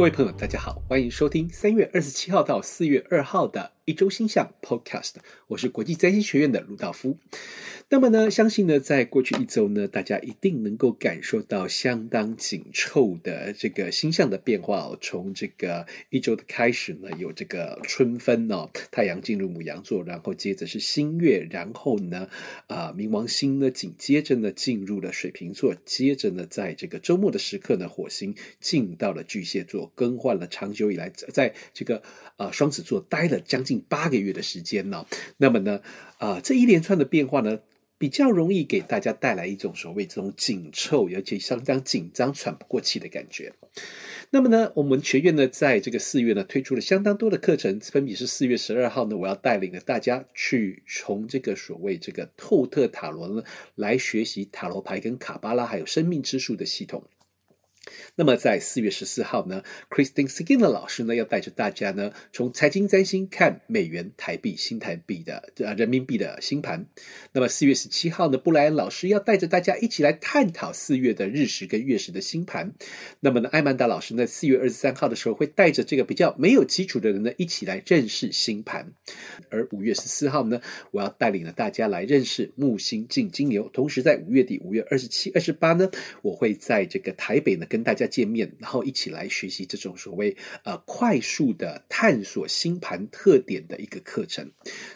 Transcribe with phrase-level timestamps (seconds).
[0.00, 5.14] 各位朋友，大家好，欢迎收听三月二十七号到四月二号的一周星象 Podcast。
[5.48, 7.18] 我是国际占星学院的鲁道夫。
[7.88, 14.96] 那么呢，相信呢，在过去一周呢，大家一定能够感受到相当紧凑的这个星象的变化哦。
[15.00, 22.28] 从这个一周的开始呢，有这个春分哦，太阳进入牡羊座，然后接着是新月，然后呢，
[22.68, 32.04] 啊、冥王星呢紧接着呢进入了水瓶座，接着呢，在这个周末的时刻呢，火星进到了巨蟹座，更换了长久以来在这个
[32.36, 35.80] 呃双子座待了将近八个月的时间呢、那么呢，
[36.18, 37.60] 啊、这一连串的变化呢。
[38.00, 43.52] 比较容易给大家带来一种所谓这种紧凑，而且相当紧张、喘不过气的感觉。
[44.30, 57.04] 那么呢，我们学院呢，在这个四月呢，推出了相当多的课程，分别是四月十二号呢，我要带领着大家去从这个所谓这个透特塔罗呢，来学习塔罗牌跟卡巴拉还有生命之树的系统。
[58.16, 66.86] 那么在四月十四号呢，Christine Skinner 老师呢要带着大家呢，从财经占星看美元、台币、新台币的呃人民币的星盘。
[67.32, 72.72] 那么四月十七号呢，布莱恩老师要带着大家一起来探讨四月的日食跟月食的星盘。
[73.20, 78.92] 那么呢，艾曼达老师呢，四月二十三号的时候会带着这个比较没有基础的人呢，一起来认识星盘。
[79.50, 83.68] 而五月十四号呢，我要带领着大家来认识木星进金牛。
[83.72, 85.90] 同时在五月底，五月二十七、二十八呢，
[86.22, 94.50] 我会在这个台北呢跟跟大家见面，然后一起来学习这种所谓呃快速的探索星盘特点的一个课程。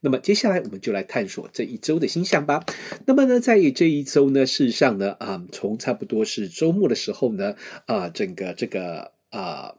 [0.00, 2.62] 那么接下来我们就来探索这一周的星象吧。
[3.06, 9.74] 那么呢，在这一周呢，事实上呢，啊、从差不多是周末的时候呢，啊、整个这个啊、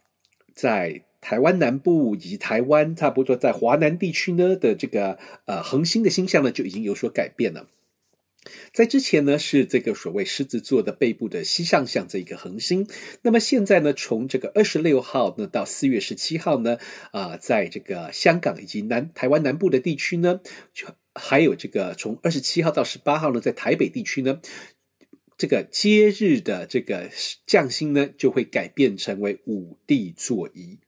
[0.56, 7.68] 在台湾南部以及台湾差不多在华南地区呢的这个呃恒星的星象呢，就已经有所改变了。
[8.74, 12.88] 在之前呢，是这个所谓狮子座的背部的西上向这一个恒星。
[13.22, 16.78] 那么现在呢，从这个二十六号呢到四月十七号呢，
[17.12, 20.42] 啊、在这个香港以及南台湾南部的地区呢，
[21.14, 24.40] 还有这个从二十七号到十八号呢，在台北地区呢，
[25.38, 27.10] 这个节日的这个
[27.46, 30.80] 降星呢，就会改变成为五帝座移。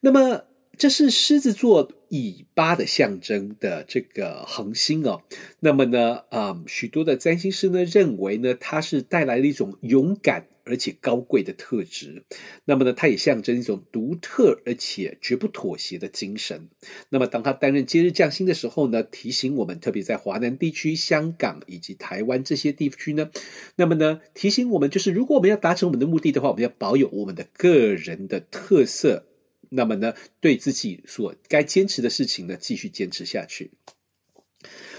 [0.00, 0.44] 那么。
[0.78, 5.22] 这是狮子座尾巴的象征的这个恒星哦，
[5.60, 12.24] 那么呢，啊、许多的占星师呢认为呢，它是带来了一种勇敢而且高贵的特质。
[12.64, 16.68] 那么呢，它也象征一种独特而且绝不妥协的精神。
[17.08, 23.30] 那么，当它担任节日将星的时候呢，提醒我们，特别在华南地区、香港以及台湾这些地区呢，
[23.76, 29.26] 那么呢，提醒我们就是，如果我们要达成我们的目的的话，我们要保有我们的个人的特色。
[29.74, 33.72] 那么呢，对自己所该坚持的事情呢，继续坚持下去。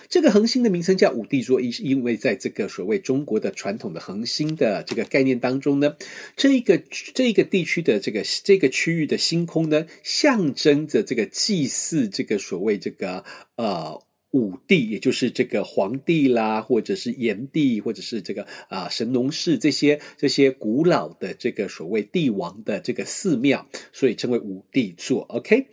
[0.08, 5.96] 这个恒星的名称叫五帝座一，是因为在这个所谓中国的传统的恒星的这个概念当中呢，
[6.35, 6.78] 这一个
[7.14, 13.25] 这一个地区的这个这个区域的星空呢，象征着这个祭祀这个所谓这个
[13.56, 14.02] 呃。
[14.35, 25.22] 武帝，也就是这个黄帝啦，或者是炎帝，或者是这个啊、神农氏这些这些古老的这个所谓帝王的这个寺庙，所以称为五帝座。
[25.29, 25.68] OK，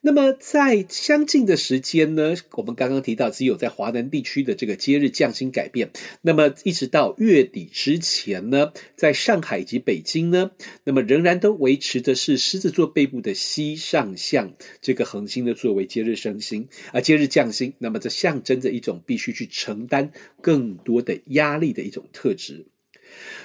[0.00, 10.50] 那么在相近的时间呢，我们刚刚提到只有在华南地区的这个节日降星改变，那么一直到月底之前呢，在上海以及北京呢，
[10.82, 18.07] 那么仍然都维持的是狮子座背部的西上向这个恒星的作为节日升星啊、节日降星，那么这。
[18.08, 22.66] 象征着一种必须去承担更多的压力的一种特质。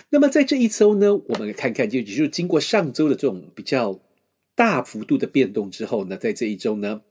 [0.10, 4.00] 那么在这一周呢，我们来看看，就也就经过上周的这种比较
[4.56, 7.02] 大幅度的变动之后呢，在这一周呢。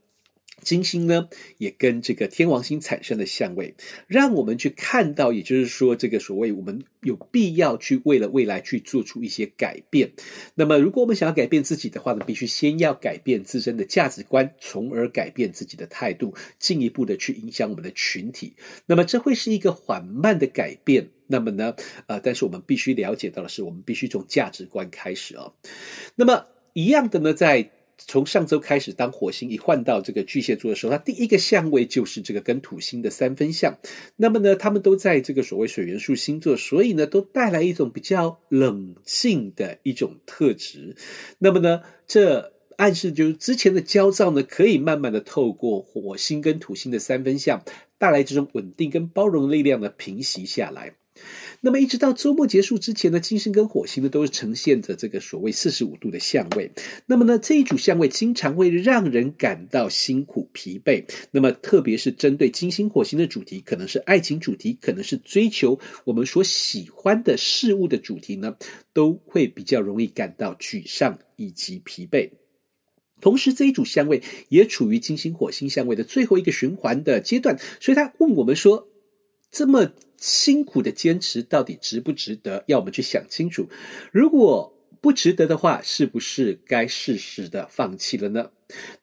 [0.62, 1.28] 金星呢，
[1.58, 3.74] 也跟这个天王星产生了相位，
[4.06, 10.12] 让我们去看到，也就是说，这个所谓我们有必要去为了未来去做出一些改变。
[10.54, 18.54] 那么，如果我们想要改变自己的话呢，必须先要改变自身的价值观，从而改变自己的态度，进一步的去影响我们的群体。
[18.86, 21.10] 那么，这会是一个缓慢的改变。
[21.26, 21.74] 那么呢，
[22.06, 25.54] 呃，但是我们必须了解到的是，我们必须从价值观开始、哦。
[26.14, 27.70] 那么，一样的呢，在。
[27.98, 33.78] 从上周开始，当火星一换到这个巨蟹座的时候，它第一个相位就是这个跟土星的三分相。
[34.16, 40.96] 那么呢，他们都在这个所谓水元素星座，所以呢，都带来一种比较冷静的一种特质。
[41.38, 47.62] 那么呢，这暗示就是之前的焦躁呢，可以慢慢的透过火星跟土星的三分相，
[47.98, 50.94] 带来这种稳定跟包容力量呢，平息下来。
[51.64, 56.72] 那么一直到周末结束之前呢，金星跟火星呢都是呈现着这个所谓四十五度的相位。
[57.06, 61.04] 那么呢，这一组相位经常会让人感到辛苦疲惫。
[61.30, 68.56] 那么特别是针对金星火星的主题，可能是爱情主题，可能是追求我们所喜欢的事物的主题呢，
[68.92, 72.30] 都会比较容易感到沮丧以及疲惫。
[73.20, 78.88] 同时，这一组相位也处于金星火星相位的最后一个循环的阶段，所以他问我们说
[79.52, 79.92] ：“这么
[80.22, 82.62] 辛苦的坚持，到底值不值得？
[82.68, 83.68] 要我们去想清楚。
[84.12, 88.50] 如果不值得的话，是不是该适时的放弃了呢？”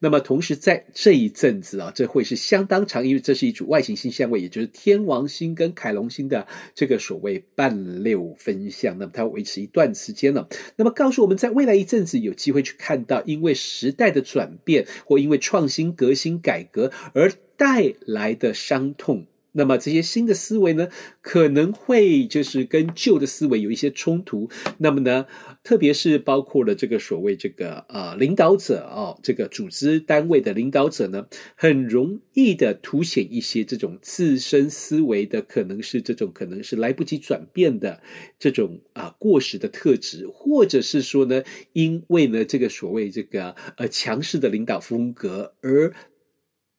[0.00, 8.98] 那么，同时在这一阵子啊，这会是相当长，因为这是一组外行星相位，也就是天王星跟凯龙星的这个所谓半六分相。
[8.98, 10.48] 那么它会维持一段时间了。
[10.76, 19.26] 那么告诉我们在未来一阵子有机会去看到，因为时代的转变或因为创新、革新、改革而带来的伤痛。
[19.52, 20.88] 那么这些新的思维呢，
[21.20, 24.48] 可能会就是跟旧的思维有一些冲突。
[24.78, 25.26] 那么呢，
[25.64, 31.26] 特别是包括了这个所谓这个呃领导者哦，这个组织单位的领导者呢，
[31.56, 38.00] 很容易的凸显一些这种自身思维的可能是这种可能是来不及转变的
[38.38, 41.42] 这种啊、过时的特质，或者是说呢，
[41.72, 45.92] 因为呢这个所谓这个呃强势的领导风格而。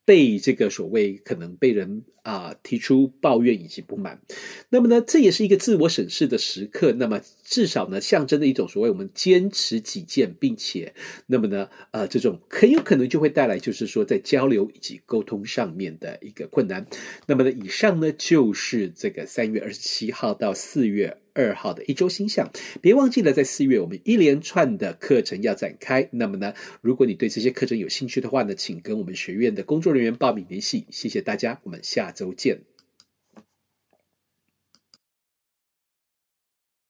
[0.04, 4.22] 被这个所谓可能被人啊、提出抱怨以及不满，
[4.70, 6.94] 那么呢，这也是一个自我审视的时刻。
[6.94, 10.94] 那么至少呢，象征着一种所谓我们坚持己见，并且
[11.26, 16.86] 那么呢，呃，这种很有可能就会带来就是说在交流以及沟通上面的一个困难。
[17.26, 22.52] 那么呢，以上呢就是这个三月二十七号到四月二号的一周星象，
[22.82, 26.08] 别忘记了，在四月我们一连串的课程要展开。
[26.12, 30.86] 那么呢，如果你对这些课程有兴趣的话呢，请跟我们学院的工作人员报名联系。
[30.92, 32.60] 谢谢大家，我们下下周见。